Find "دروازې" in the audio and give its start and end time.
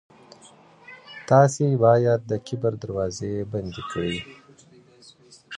2.83-3.33